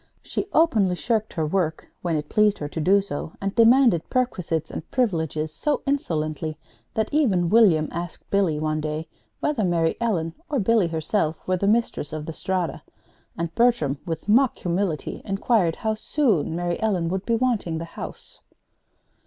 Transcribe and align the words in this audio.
She 0.23 0.47
openly 0.51 0.95
shirked 0.95 1.33
her 1.33 1.45
work, 1.45 1.87
when 2.01 2.15
it 2.15 2.27
pleased 2.27 2.57
her 2.57 2.65
so 2.67 2.71
to 2.81 2.81
do, 2.81 3.33
and 3.39 3.53
demanded 3.53 4.09
perquisites 4.09 4.71
and 4.71 4.89
privileges 4.89 5.53
so 5.53 5.83
insolently 5.85 6.57
that 6.95 7.13
even 7.13 7.49
William 7.51 7.87
asked 7.91 8.27
Billy 8.31 8.57
one 8.59 8.81
day 8.81 9.07
whether 9.41 9.63
Mary 9.63 9.97
Ellen 10.01 10.33
or 10.49 10.59
Billy 10.59 10.87
herself 10.87 11.47
were 11.47 11.57
the 11.57 11.67
mistress 11.67 12.13
of 12.13 12.25
the 12.25 12.33
Strata: 12.33 12.81
and 13.37 13.53
Bertram, 13.53 13.99
with 14.07 14.27
mock 14.27 14.57
humility, 14.57 15.21
inquired 15.23 15.75
how 15.75 15.93
soon 15.93 16.55
Mary 16.55 16.81
Ellen 16.81 17.07
would 17.09 17.23
be 17.23 17.35
wanting 17.35 17.77
the 17.77 17.85
house. 17.85 18.39